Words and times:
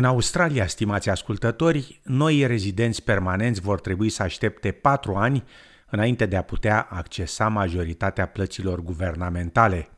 În 0.00 0.06
Australia, 0.06 0.66
stimați 0.66 1.10
ascultători, 1.10 2.00
noi 2.04 2.46
rezidenți 2.46 3.02
permanenți 3.02 3.60
vor 3.60 3.80
trebui 3.80 4.08
să 4.08 4.22
aștepte 4.22 4.70
patru 4.70 5.14
ani 5.14 5.44
înainte 5.90 6.26
de 6.26 6.36
a 6.36 6.42
putea 6.42 6.86
accesa 6.90 7.48
majoritatea 7.48 8.26
plăților 8.26 8.80
guvernamentale. 8.80 9.88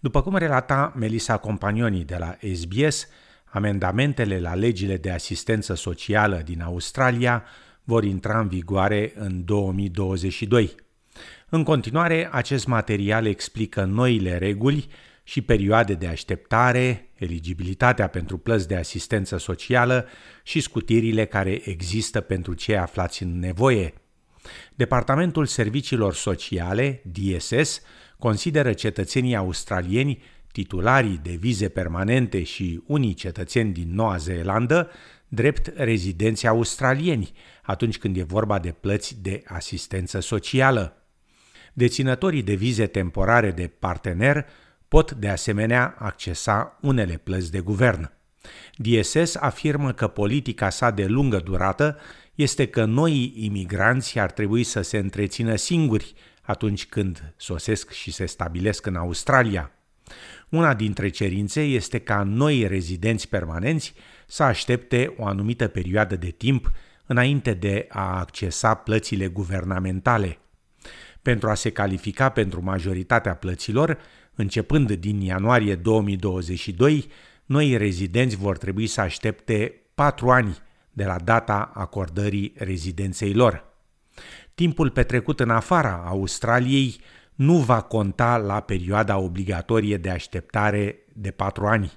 După 0.00 0.22
cum 0.22 0.36
relata 0.36 0.92
Melissa 0.96 1.36
Companioni 1.36 2.04
de 2.04 2.16
la 2.18 2.36
SBS, 2.54 3.08
amendamentele 3.44 4.40
la 4.40 4.54
legile 4.54 4.96
de 4.96 5.10
asistență 5.10 5.74
socială 5.74 6.42
din 6.44 6.62
Australia 6.62 7.44
vor 7.84 8.04
intra 8.04 8.38
în 8.40 8.48
vigoare 8.48 9.12
în 9.16 9.44
2022. 9.44 10.74
În 11.48 11.62
continuare, 11.62 12.28
acest 12.32 12.66
material 12.66 13.26
explică 13.26 13.84
noile 13.84 14.38
reguli 14.38 14.88
și 15.22 15.42
perioade 15.42 15.94
de 15.94 16.06
așteptare, 16.06 17.05
eligibilitatea 17.18 18.06
pentru 18.06 18.38
plăți 18.38 18.68
de 18.68 18.76
asistență 18.76 19.36
socială 19.38 20.06
și 20.42 20.60
scutirile 20.60 21.24
care 21.24 21.68
există 21.68 22.20
pentru 22.20 22.54
cei 22.54 22.76
aflați 22.76 23.22
în 23.22 23.38
nevoie. 23.38 23.94
Departamentul 24.74 25.46
Serviciilor 25.46 26.14
Sociale, 26.14 27.02
DSS, 27.04 27.80
consideră 28.18 28.72
cetățenii 28.72 29.36
australieni 29.36 30.22
titularii 30.52 31.20
de 31.22 31.34
vize 31.34 31.68
permanente 31.68 32.42
și 32.42 32.82
unii 32.86 33.14
cetățeni 33.14 33.72
din 33.72 33.94
Noua 33.94 34.16
Zeelandă 34.16 34.90
drept 35.28 35.72
rezidenți 35.74 36.46
australieni 36.46 37.32
atunci 37.62 37.98
când 37.98 38.16
e 38.16 38.22
vorba 38.22 38.58
de 38.58 38.70
plăți 38.80 39.22
de 39.22 39.42
asistență 39.46 40.20
socială. 40.20 41.06
Deținătorii 41.72 42.42
de 42.42 42.54
vize 42.54 42.86
temporare 42.86 43.50
de 43.50 43.66
partener 43.66 44.46
pot 44.88 45.12
de 45.12 45.28
asemenea 45.28 45.94
accesa 45.98 46.78
unele 46.80 47.16
plăți 47.16 47.50
de 47.50 47.60
guvern. 47.60 48.10
DSS 48.76 49.34
afirmă 49.34 49.92
că 49.92 50.08
politica 50.08 50.70
sa 50.70 50.90
de 50.90 51.06
lungă 51.06 51.38
durată 51.38 51.98
este 52.34 52.66
că 52.66 52.84
noi 52.84 53.32
imigranți 53.36 54.18
ar 54.18 54.30
trebui 54.30 54.62
să 54.62 54.80
se 54.80 54.98
întrețină 54.98 55.56
singuri 55.56 56.14
atunci 56.42 56.86
când 56.86 57.32
sosesc 57.36 57.90
și 57.90 58.12
se 58.12 58.26
stabilesc 58.26 58.86
în 58.86 58.96
Australia. 58.96 59.70
Una 60.48 60.74
dintre 60.74 61.08
cerințe 61.08 61.60
este 61.60 61.98
ca 61.98 62.22
noi 62.22 62.66
rezidenți 62.66 63.28
permanenți 63.28 63.94
să 64.26 64.42
aștepte 64.42 65.14
o 65.16 65.26
anumită 65.26 65.68
perioadă 65.68 66.16
de 66.16 66.30
timp 66.30 66.72
înainte 67.06 67.54
de 67.54 67.86
a 67.88 68.18
accesa 68.18 68.74
plățile 68.74 69.26
guvernamentale. 69.26 70.38
Pentru 71.22 71.48
a 71.48 71.54
se 71.54 71.70
califica 71.70 72.28
pentru 72.28 72.62
majoritatea 72.62 73.34
plăților, 73.34 73.98
începând 74.36 74.92
din 74.92 75.20
ianuarie 75.20 75.74
2022, 75.74 77.06
noi 77.44 77.76
rezidenți 77.76 78.36
vor 78.36 78.58
trebui 78.58 78.86
să 78.86 79.00
aștepte 79.00 79.74
patru 79.94 80.30
ani 80.30 80.58
de 80.92 81.04
la 81.04 81.18
data 81.18 81.70
acordării 81.74 82.52
rezidenței 82.56 83.34
lor. 83.34 83.64
Timpul 84.54 84.90
petrecut 84.90 85.40
în 85.40 85.50
afara 85.50 86.04
Australiei 86.06 87.00
nu 87.34 87.56
va 87.56 87.80
conta 87.80 88.36
la 88.36 88.60
perioada 88.60 89.18
obligatorie 89.18 89.96
de 89.96 90.10
așteptare 90.10 90.98
de 91.12 91.30
patru 91.30 91.66
ani. 91.66 91.92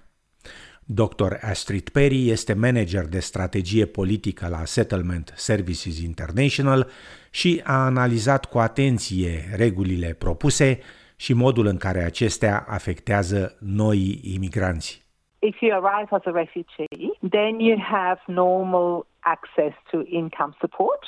Dr. 0.85 1.33
Astrid 1.41 1.89
Perry 1.89 2.29
este 2.29 2.53
manager 2.53 3.05
de 3.05 3.19
strategie 3.19 3.85
politică 3.85 4.47
la 4.47 4.65
Settlement 4.65 5.33
Services 5.35 5.99
International 5.99 6.89
și 7.29 7.61
a 7.63 7.85
analizat 7.85 8.45
cu 8.45 8.57
atenție 8.57 9.53
regulile 9.55 10.15
propuse 10.17 10.79
și 11.19 11.33
modul 11.33 11.65
în 11.65 11.77
care 11.77 12.01
acestea 12.03 12.65
afectează 12.67 13.57
noi 13.59 14.19
imigranți. 14.35 15.07
If 15.39 15.61
you 15.61 15.71
arrive 15.79 16.09
as 16.11 16.25
a 16.25 16.31
refugee, 16.31 17.11
then 17.29 17.59
you 17.59 17.77
have 17.79 18.19
normal 18.25 19.05
access 19.19 19.75
to 19.91 19.97
income 20.05 20.53
support 20.59 21.03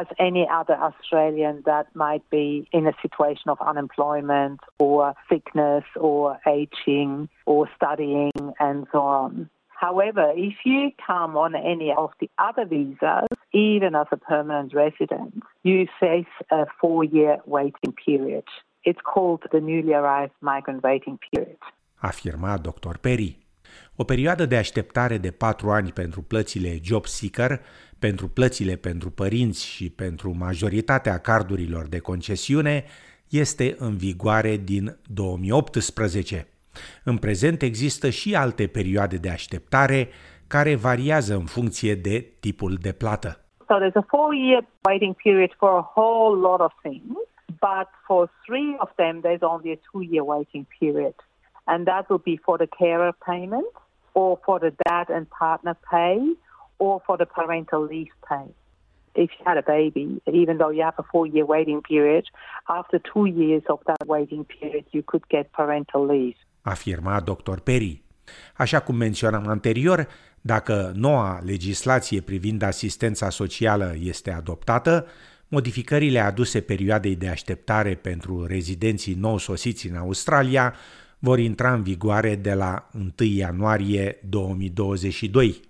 as 0.00 0.06
any 0.18 0.46
other 0.60 0.76
Australian 0.88 1.60
that 1.62 1.86
might 1.92 2.24
be 2.28 2.48
in 2.70 2.86
a 2.86 2.98
situation 3.00 3.50
of 3.52 3.58
unemployment 3.70 4.60
or 4.76 5.14
sickness 5.28 5.84
or 5.94 6.40
aging 6.46 7.28
or 7.44 7.70
studying 7.76 8.32
and 8.58 8.86
so 8.92 9.00
on. 9.00 9.48
However, 9.68 10.32
if 10.34 10.56
you 10.64 10.90
come 11.06 11.36
on 11.36 11.54
any 11.54 11.90
of 11.96 12.10
the 12.20 12.28
other 12.38 12.64
visas, 12.64 13.28
even 13.52 13.94
as 13.94 14.08
a 14.10 14.16
permanent 14.16 14.74
resident, 14.74 15.42
you 15.62 15.86
face 16.00 16.34
a 16.50 16.66
four 16.80 17.04
year 17.04 17.38
waiting 17.46 17.92
period. 18.04 18.44
It's 18.88 19.02
called 19.14 19.42
the 19.48 19.58
newly 19.58 19.94
arrived 19.94 20.36
migrant 20.38 20.82
waiting 20.82 21.18
period. 21.30 21.58
Afirma 21.94 22.56
Dr. 22.56 22.96
Perry. 23.00 23.38
O 23.96 24.04
perioadă 24.04 24.46
de 24.46 24.56
așteptare 24.56 25.18
de 25.18 25.30
patru 25.30 25.70
ani 25.70 25.92
pentru 25.92 26.22
plățile 26.22 26.78
Job 26.82 27.04
Seeker, 27.06 27.60
pentru 27.98 28.28
plățile 28.28 28.76
pentru 28.76 29.10
părinți 29.10 29.66
și 29.66 29.90
pentru 29.90 30.34
majoritatea 30.38 31.18
cardurilor 31.18 31.86
de 31.86 31.98
concesiune 31.98 32.84
este 33.28 33.74
în 33.78 33.96
vigoare 33.96 34.56
din 34.56 34.98
2018. 35.06 36.48
În 37.04 37.16
prezent 37.16 37.62
există 37.62 38.10
și 38.10 38.34
alte 38.34 38.66
perioade 38.66 39.16
de 39.16 39.30
așteptare 39.30 40.08
care 40.46 40.74
variază 40.74 41.34
în 41.34 41.44
funcție 41.44 41.94
de 41.94 42.26
tipul 42.40 42.74
de 42.80 42.92
plată. 42.92 43.40
So 43.66 43.74
there's 43.74 43.94
a 43.94 44.06
four-year 44.08 44.66
waiting 44.88 45.14
period 45.22 45.52
for 45.58 45.68
a 45.68 45.92
whole 45.94 46.40
lot 46.40 46.60
of 46.60 46.72
things, 46.82 47.18
but 47.60 47.88
for 48.06 48.28
three 48.46 48.76
of 48.80 48.88
them 48.96 49.20
there's 49.22 49.42
only 49.42 49.72
a 49.72 49.78
two-year 49.90 50.24
waiting 50.24 50.66
period. 50.78 51.14
And 51.66 51.86
that 51.86 52.08
will 52.08 52.18
be 52.18 52.36
for 52.36 52.56
the 52.58 52.66
carer 52.66 53.12
payment, 53.26 53.66
or 54.14 54.38
for 54.44 54.58
the 54.58 54.72
dad 54.86 55.06
and 55.10 55.28
partner 55.30 55.76
pay, 55.90 56.16
or 56.78 57.02
for 57.06 57.16
the 57.16 57.26
parental 57.26 57.82
leave 57.92 58.12
pay. 58.28 58.46
If 59.14 59.30
you 59.36 59.44
had 59.44 59.58
a 59.58 59.66
baby, 59.76 60.20
even 60.40 60.58
though 60.58 60.72
you 60.76 60.82
have 60.82 60.98
a 60.98 61.06
four 61.12 61.26
year 61.26 61.44
waiting 61.44 61.80
period, 61.80 62.24
after 62.78 62.96
two 63.12 63.26
years 63.26 63.64
of 63.68 63.80
that 63.86 64.02
waiting 64.06 64.44
period, 64.44 64.84
you 64.90 65.02
could 65.02 65.24
get 65.28 65.52
parental 65.52 66.06
leave. 66.06 66.36
Afirma 66.62 67.20
Dr. 67.20 67.60
Perry. 67.60 68.02
Așa 68.56 68.80
cum 68.80 68.96
menționam 68.96 69.46
anterior, 69.48 70.08
dacă 70.40 70.92
noua 70.94 71.40
legislație 71.44 72.20
privind 72.20 72.62
asistența 72.62 73.30
socială 73.30 73.94
este 73.98 74.32
adoptată, 74.32 75.06
modificările 75.48 76.18
aduse 76.20 76.60
perioadei 76.60 77.16
de 77.16 77.28
așteptare 77.28 77.94
pentru 77.94 78.46
rezidenții 78.46 79.14
nou 79.14 79.38
sosiți 79.38 79.86
în 79.86 79.96
Australia 79.96 80.74
vor 81.18 81.38
intra 81.38 81.72
în 81.72 81.82
vigoare 81.82 82.34
de 82.34 82.54
la 82.54 82.88
1 82.94 83.12
ianuarie 83.16 84.18
2022. 84.28 85.60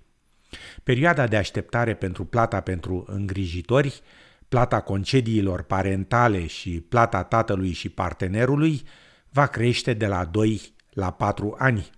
Perioada 0.83 1.27
de 1.27 1.37
așteptare 1.37 1.95
pentru 1.95 2.25
plata 2.25 2.61
pentru 2.61 3.05
îngrijitori, 3.07 4.01
plata 4.49 4.81
concediilor 4.81 5.63
parentale 5.63 6.47
și 6.47 6.81
plata 6.81 7.23
tatălui 7.23 7.73
și 7.73 7.89
partenerului 7.89 8.83
va 9.31 9.47
crește 9.47 9.93
de 9.93 10.07
la 10.07 10.25
2 10.25 10.61
la 10.91 11.11
4 11.11 11.55
ani. 11.59 11.91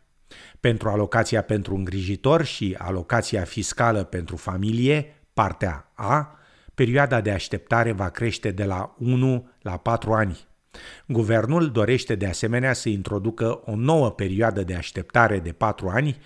Pentru 0.60 0.88
alocația 0.88 1.42
pentru 1.42 1.74
îngrijitor 1.74 2.44
și 2.44 2.74
alocația 2.78 3.44
fiscală 3.44 4.04
pentru 4.04 4.36
familie, 4.36 5.22
partea 5.32 5.90
A, 5.94 6.39
perioada 6.80 7.20
de 7.20 7.30
așteptare 7.30 7.92
va 7.92 8.08
crește 8.08 8.50
de 8.50 8.64
la 8.64 8.94
1 8.98 9.50
la 9.62 9.76
4 9.76 10.12
ani. 10.12 10.38
Guvernul 11.06 11.70
dorește 11.70 12.14
de 12.14 12.26
asemenea 12.26 12.72
să 12.72 12.88
introducă 12.88 13.62
o 13.64 13.74
nouă 13.74 14.10
perioadă 14.10 14.62
de 14.62 14.74
așteptare 14.74 15.38
de 15.38 15.52
4 15.52 15.88
ani 15.88 16.16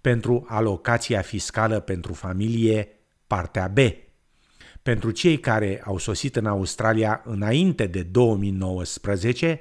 pentru 0.00 0.44
alocația 0.48 1.20
fiscală 1.20 1.80
pentru 1.80 2.12
familie, 2.12 2.88
partea 3.26 3.68
B. 3.68 3.78
Pentru 4.82 5.10
cei 5.10 5.38
care 5.38 5.82
au 5.84 5.98
sosit 5.98 6.36
în 6.36 6.46
Australia 6.46 7.22
înainte 7.24 7.86
de 7.86 8.02
2019, 8.02 9.60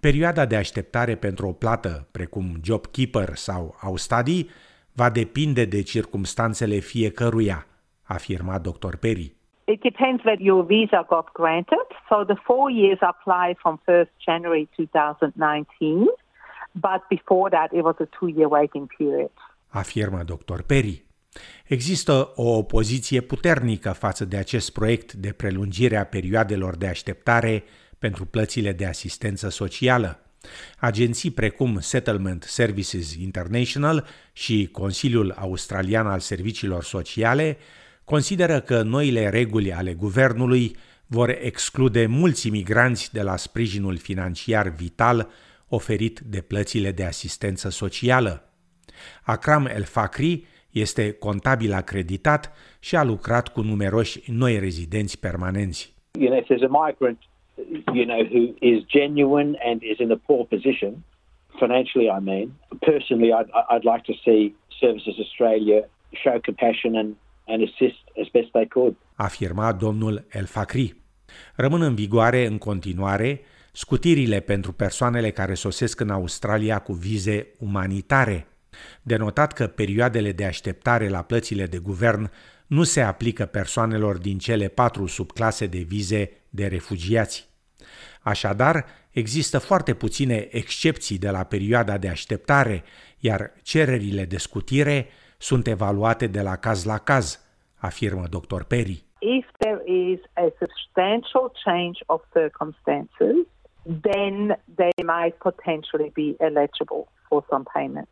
perioada 0.00 0.46
de 0.46 0.56
așteptare 0.56 1.14
pentru 1.14 1.46
o 1.46 1.52
plată, 1.52 2.08
precum 2.10 2.60
JobKeeper 2.62 3.36
sau 3.36 3.76
Austudy, 3.80 4.48
va 4.92 5.10
depinde 5.10 5.64
de 5.64 5.82
circumstanțele 5.82 6.78
fiecăruia, 6.78 7.66
afirma 8.02 8.58
dr. 8.58 8.94
Perry. 8.96 9.35
It 9.68 9.80
depends 9.82 10.22
whether 10.24 10.42
your 10.42 10.64
visa 10.64 11.04
got 11.08 11.32
granted. 11.32 11.86
So 12.08 12.24
the 12.24 12.38
four 12.44 12.70
years 12.70 12.98
apply 13.00 13.56
from 13.62 13.80
1st 13.88 14.12
January 14.26 14.68
2019, 14.76 16.06
but 16.72 17.00
before 17.08 17.50
that 17.50 17.72
it 17.72 17.82
was 17.82 17.96
a 17.98 18.08
two-year 18.18 18.48
waiting 18.48 18.86
period. 18.98 19.30
Afirmă 19.68 20.22
dr. 20.22 20.62
Perry. 20.66 21.04
Există 21.66 22.32
o 22.34 22.56
opoziție 22.56 23.20
puternică 23.20 23.92
față 23.92 24.24
de 24.24 24.36
acest 24.36 24.72
proiect 24.72 25.12
de 25.12 25.32
prelungire 25.32 25.96
a 25.96 26.04
perioadelor 26.04 26.76
de 26.76 26.86
așteptare 26.86 27.64
pentru 27.98 28.24
plățile 28.24 28.72
de 28.72 28.86
asistență 28.86 29.48
socială. 29.48 30.20
Agenții 30.78 31.30
precum 31.30 31.78
Settlement 31.78 32.42
Services 32.42 33.14
International 33.14 34.06
și 34.32 34.68
Consiliul 34.72 35.34
Australian 35.38 36.06
al 36.06 36.18
Serviciilor 36.18 36.82
Sociale 36.82 37.56
consideră 38.06 38.60
că 38.60 38.82
noile 38.82 39.28
reguli 39.28 39.72
ale 39.72 39.94
guvernului 39.94 40.76
vor 41.06 41.28
exclude 41.40 42.06
mulți 42.06 42.46
imigranți 42.46 43.12
de 43.12 43.22
la 43.22 43.36
sprijinul 43.36 43.96
financiar 43.96 44.68
vital 44.68 45.28
oferit 45.68 46.20
de 46.20 46.40
plățile 46.40 46.90
de 46.92 47.04
asistență 47.04 47.68
socială. 47.68 48.50
Akram 49.24 49.66
El 49.66 49.84
Fakri 49.84 50.44
Este 50.84 51.12
contabil 51.12 51.72
acreditat 51.72 52.52
și 52.80 52.96
a 52.96 53.04
lucrat 53.04 53.48
cu 53.48 53.60
numeroși 53.60 54.32
noi 54.32 54.58
rezidenți 54.58 55.20
permanenți. 55.20 55.94
You 56.20 56.28
know, 56.28 56.38
if 56.38 56.46
there's 56.50 56.66
a 56.70 56.86
migrant, 56.86 57.18
you 57.98 58.04
know, 58.04 58.20
who 58.32 58.42
is 58.60 58.78
genuine 58.86 59.58
and 59.68 59.82
is 59.82 59.98
in 59.98 60.10
a 60.10 60.20
poor 60.26 60.44
position, 60.54 60.92
financially, 61.58 62.08
I 62.18 62.20
mean, 62.30 62.46
personally, 62.90 63.30
I'd, 63.38 63.50
I'd 63.74 63.86
like 63.92 64.04
to 64.12 64.16
see 64.24 64.54
Services 64.84 65.14
Australia 65.24 65.80
show 66.22 66.36
compassion 66.48 66.92
and, 67.00 67.16
and 67.46 67.62
assist 67.62 68.02
as 68.22 68.28
best 68.32 68.50
they 68.50 68.66
could. 68.66 68.96
Afirma 69.14 69.72
domnul 69.72 70.26
El 70.32 70.44
Fakri. 70.44 70.96
Rămân 71.54 71.82
în 71.82 71.94
vigoare 71.94 72.46
în 72.46 72.58
continuare 72.58 73.40
scutirile 73.72 74.40
pentru 74.40 74.72
persoanele 74.72 75.30
care 75.30 75.54
sosesc 75.54 76.00
în 76.00 76.10
Australia 76.10 76.78
cu 76.78 76.92
vize 76.92 77.46
umanitare. 77.58 78.46
Denotat 79.02 79.52
că 79.52 79.66
perioadele 79.66 80.32
de 80.32 80.44
așteptare 80.44 81.08
la 81.08 81.22
plățile 81.22 81.66
de 81.66 81.78
guvern 81.78 82.30
nu 82.66 82.82
se 82.82 83.00
aplică 83.00 83.46
persoanelor 83.46 84.18
din 84.18 84.38
cele 84.38 84.68
patru 84.68 85.06
subclase 85.06 85.66
de 85.66 85.78
vize 85.78 86.30
de 86.50 86.66
refugiați. 86.66 87.48
Așadar, 88.20 88.84
există 89.10 89.58
foarte 89.58 89.94
puține 89.94 90.48
excepții 90.50 91.18
de 91.18 91.30
la 91.30 91.44
perioada 91.44 91.98
de 91.98 92.08
așteptare, 92.08 92.82
iar 93.18 93.52
cererile 93.62 94.24
de 94.24 94.36
scutire 94.36 95.08
sunt 95.36 95.66
evaluate 95.66 96.26
de 96.26 96.42
la 96.42 96.56
caz 96.56 96.84
la 96.84 96.98
caz, 96.98 97.40
afirmă 97.76 98.26
dr. 98.30 98.62
Perry. 98.62 99.04
If 99.18 99.46
there 99.58 99.82
is 99.84 100.20
a 100.34 100.48
substantial 100.58 101.52
change 101.64 101.98
of 102.06 102.20
circumstances, 102.32 103.36
then 104.02 104.56
they 104.76 105.02
might 105.04 105.36
potentially 105.38 106.10
be 106.14 106.36
eligible 106.38 107.08
for 107.28 107.44
some 107.50 107.64
payments. 107.74 108.10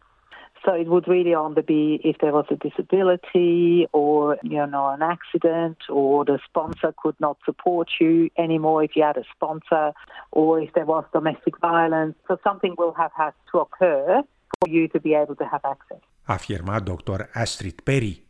So 0.64 0.72
it 0.72 0.88
would 0.88 1.06
really 1.06 1.34
only 1.34 1.60
be 1.60 2.00
if 2.02 2.16
there 2.22 2.32
was 2.32 2.46
a 2.50 2.56
disability 2.56 3.86
or 3.92 4.38
you 4.42 4.66
know 4.66 4.88
an 4.88 5.02
accident 5.02 5.76
or 5.90 6.24
the 6.24 6.38
sponsor 6.48 6.94
could 7.02 7.16
not 7.20 7.36
support 7.44 7.88
you 8.00 8.30
anymore 8.38 8.82
if 8.82 8.96
you 8.96 9.02
had 9.02 9.18
a 9.18 9.24
sponsor 9.34 9.92
or 10.32 10.60
if 10.60 10.72
there 10.72 10.86
was 10.86 11.04
domestic 11.12 11.58
violence. 11.60 12.16
So 12.26 12.38
something 12.42 12.74
will 12.78 12.94
have 12.94 13.12
had 13.14 13.34
to 13.52 13.58
occur 13.58 14.22
for 14.58 14.68
you 14.70 14.88
to 14.88 15.00
be 15.00 15.12
able 15.12 15.36
to 15.36 15.44
have 15.44 15.60
access. 15.66 16.00
Afirma 16.24 16.80
Dr. 16.80 17.20
Astrid 17.32 17.80
Perry. 17.80 18.22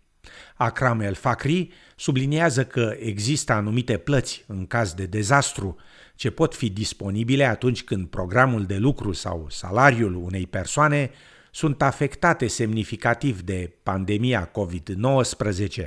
Akram 0.57 1.01
El 1.01 1.15
Fakri 1.15 1.73
subliniază 1.97 2.65
că 2.65 2.97
există 2.99 3.53
anumite 3.53 3.97
plăți 3.97 4.45
în 4.47 4.67
caz 4.67 4.93
de 4.93 5.07
dezastru 5.07 5.77
ce 6.15 6.31
pot 6.31 6.55
fi 6.55 6.71
disponibile 6.71 7.45
atunci 7.45 7.85
când 7.85 8.07
programul 8.07 8.65
de 8.65 8.77
lucru 8.77 9.13
sau 9.13 9.47
salariul 9.51 10.15
unei 10.15 10.47
persoane 10.47 11.11
sunt 11.51 11.83
afectate 11.83 12.47
semnificativ 12.47 13.41
de 13.41 13.73
pandemia 13.83 14.51
COVID-19. 14.51 15.87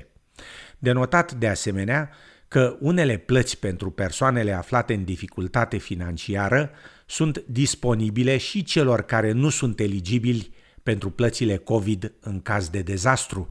Denotat 0.79 1.33
de 1.33 1.47
asemenea 1.47 2.09
că 2.47 2.77
unele 2.79 3.17
plăți 3.17 3.59
pentru 3.59 3.91
persoanele 3.91 4.51
aflate 4.51 4.93
în 4.93 5.03
dificultate 5.03 5.77
financiară 5.77 6.71
sunt 7.05 7.43
disponibile 7.47 8.37
și 8.37 8.63
celor 8.63 9.01
care 9.01 9.31
nu 9.31 9.49
sunt 9.49 9.79
eligibili 9.79 10.51
pentru 10.91 11.09
plățile 11.09 11.55
COVID 11.57 12.01
în 12.21 12.41
caz 12.41 12.69
de 12.69 12.81
dezastru. 12.81 13.41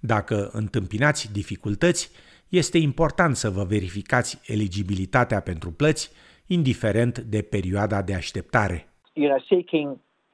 Dacă 0.00 0.36
întâmpinați 0.52 1.32
dificultăți, 1.32 2.10
este 2.48 2.78
important 2.78 3.36
să 3.36 3.48
vă 3.50 3.64
verificați 3.64 4.40
eligibilitatea 4.46 5.40
pentru 5.40 5.70
plăți, 5.70 6.10
indiferent 6.46 7.18
de 7.18 7.40
perioada 7.42 8.02
de 8.02 8.14
așteptare. 8.14 8.78
You 9.12 9.28
know, 9.28 9.40
seeking 9.54 9.88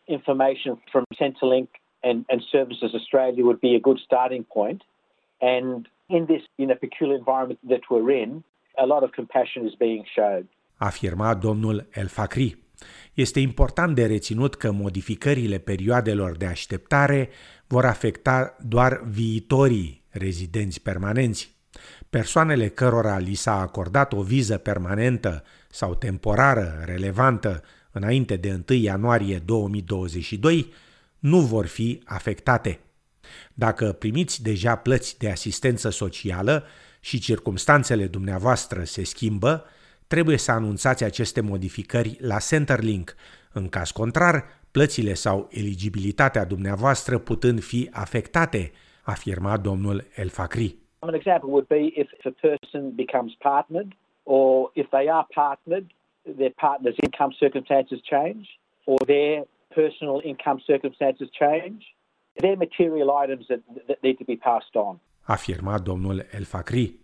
information 0.05 0.83
from 0.93 1.05
Centrelink 1.21 1.69
and, 2.09 2.19
and 2.33 2.41
Services 2.57 2.91
Australia 2.99 3.43
would 3.49 3.61
be 3.69 3.75
a 3.81 3.83
good 3.89 3.99
starting 4.09 4.45
point. 4.59 4.81
And 5.41 5.91
in 6.17 6.23
this 6.31 6.43
in 6.55 6.71
a 6.71 6.79
peculiar 6.87 7.17
environment 7.23 7.59
that 7.73 7.83
we're 7.91 8.13
in, 8.25 8.31
a 8.85 8.87
lot 8.93 9.03
of 9.07 9.11
compassion 9.21 9.61
is 9.67 9.75
being 9.87 10.05
shown. 10.17 10.43
Afirma 10.77 11.35
domnul 11.35 11.87
El 11.93 12.09
Fakri. 12.09 12.64
Este 13.15 13.41
important 13.41 13.95
de 13.95 14.07
reținut 14.07 14.55
că 14.55 14.71
modificările 14.73 15.59
perioadelor 15.59 16.37
de 16.37 16.47
așteptare 16.47 17.29
vor 17.67 17.85
afecta 17.85 18.57
doar 18.61 19.03
viitorii 19.09 20.05
rezidenți 20.09 20.81
permanenți. 20.81 21.55
Persoanele 22.11 22.69
cărora 22.69 23.19
li 23.19 23.35
s-a 23.35 23.61
acordat 23.61 24.13
o 24.13 24.23
viză 24.23 24.57
permanentă 24.57 25.45
sau 25.71 25.95
temporară 25.95 26.83
relevantă 26.85 27.63
înainte 27.91 28.37
de 28.37 28.63
1 28.69 28.79
ianuarie 28.79 29.39
2022 29.39 30.73
nu 31.19 31.41
vor 31.41 31.67
fi 31.67 32.03
afectate. 32.05 32.81
Dacă 33.55 33.93
primiți 33.93 34.43
deja 34.43 34.77
plăți 34.77 35.19
de 35.19 35.31
asistență 35.31 35.91
socială 35.91 36.65
și 37.01 37.19
circumstanțele 37.19 38.07
dumneavoastră 38.07 38.85
se 38.85 39.05
schimbă, 39.05 39.65
trebuie 40.07 40.37
să 40.37 40.53
anunțați 40.53 41.05
aceste 41.05 41.41
modificări 41.41 42.17
la 42.21 42.39
Centerlink. 42.39 43.15
În 43.53 43.69
caz 43.69 43.91
contrar, 43.91 44.45
plățile 44.71 45.15
sau 45.15 45.49
eligibilitatea 45.51 46.45
dumneavoastră 46.45 47.19
putând 47.19 47.61
fi 47.61 47.89
afectate, 47.93 48.73
afirma 49.03 49.57
domnul 49.57 50.05
El 50.17 50.29
Fakri. 50.29 50.77
An 50.99 51.15
example 51.15 51.51
would 51.51 51.67
be 51.67 51.83
if 52.03 52.09
a 52.25 52.35
person 52.41 52.93
becomes 52.95 53.33
partnered 53.39 53.93
or 54.23 54.71
if 54.73 54.89
they 54.89 55.09
are 55.09 55.27
partnered 55.35 55.87
their 56.37 56.55
partner's 56.67 56.97
income 57.07 57.33
circumstances 57.39 58.01
change 58.03 58.59
or 58.85 58.99
their 59.05 59.47
personal 59.75 60.21
income 60.25 60.61
circumstances 60.71 61.29
change, 61.31 61.81
they're 62.41 62.57
material 62.57 63.09
items 63.25 63.47
that, 63.47 63.61
that 63.87 63.99
need 64.03 64.17
to 64.17 64.25
be 64.25 64.37
passed 64.37 64.75
on. 64.75 65.01
Afirma 65.23 65.79
domnul 65.79 66.27
El 66.33 66.45
Fakri. 66.45 67.04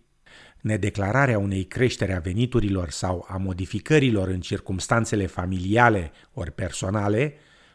Nedeclararea 0.61 1.37
unei 1.37 1.63
creșteri 1.63 2.13
a 2.13 2.19
veniturilor 2.19 2.89
sau 2.89 3.25
a 3.27 3.37
modificărilor 3.37 4.27
în 4.27 4.39
circumstanțele 4.39 5.25
familiale 5.25 6.11
ori 6.33 6.51
personale 6.51 7.33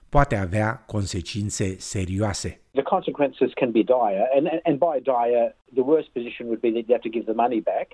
poate 0.09 0.37
avea 0.37 0.85
consecințe 0.87 1.79
serioase. 1.79 2.61
The 2.73 2.83
consequences 2.83 3.51
can 3.55 3.71
be 3.71 3.83
dire, 3.83 4.29
and, 4.37 4.47
and 4.63 4.79
by 4.79 4.99
dire, 5.03 5.57
the 5.75 5.83
worst 5.83 6.09
position 6.09 6.47
would 6.47 6.61
be 6.61 6.71
that 6.71 6.85
you 6.87 6.95
have 6.97 7.09
to 7.09 7.15
give 7.17 7.25
the 7.25 7.43
money 7.45 7.61
back. 7.61 7.87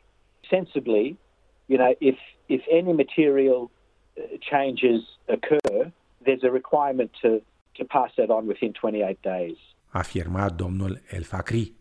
Sensibly, 0.51 1.19
you 1.67 1.79
know, 1.79 1.93
if 1.99 2.19
if 2.47 2.63
any 2.79 2.93
material 2.93 3.61
uh, 3.71 4.23
changes 4.51 5.01
occur, 5.37 5.93
there's 6.25 6.45
a 6.51 6.53
requirement 6.61 7.11
to 7.23 7.31
to 7.79 7.85
pass 7.85 8.11
that 8.17 8.29
on 8.29 8.47
within 8.47 8.73
28 8.73 9.19
days. 9.21 9.57
Afirma 9.91 10.49
domnul 10.51 11.01
El 11.11 11.23
Fakri. 11.23 11.75